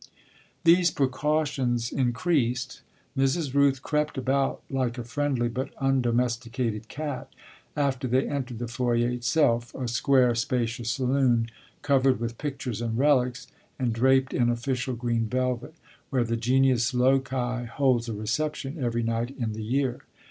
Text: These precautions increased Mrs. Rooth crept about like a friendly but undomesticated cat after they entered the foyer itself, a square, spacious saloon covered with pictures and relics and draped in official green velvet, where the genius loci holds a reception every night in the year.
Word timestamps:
These 0.63 0.89
precautions 0.89 1.91
increased 1.91 2.81
Mrs. 3.15 3.53
Rooth 3.53 3.83
crept 3.83 4.17
about 4.17 4.63
like 4.67 4.97
a 4.97 5.03
friendly 5.03 5.47
but 5.47 5.71
undomesticated 5.79 6.87
cat 6.87 7.29
after 7.75 8.07
they 8.07 8.27
entered 8.27 8.57
the 8.57 8.67
foyer 8.67 9.09
itself, 9.11 9.75
a 9.75 9.87
square, 9.87 10.33
spacious 10.33 10.89
saloon 10.89 11.51
covered 11.83 12.19
with 12.19 12.39
pictures 12.39 12.81
and 12.81 12.97
relics 12.97 13.45
and 13.77 13.93
draped 13.93 14.33
in 14.33 14.49
official 14.49 14.95
green 14.95 15.27
velvet, 15.27 15.75
where 16.09 16.23
the 16.23 16.35
genius 16.35 16.95
loci 16.95 17.65
holds 17.65 18.09
a 18.09 18.13
reception 18.13 18.83
every 18.83 19.03
night 19.03 19.35
in 19.37 19.53
the 19.53 19.63
year. 19.63 20.01